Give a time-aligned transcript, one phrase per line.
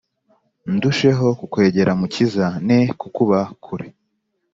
[0.75, 3.87] Ndusheho kukwegera mukiza ne kukuba kure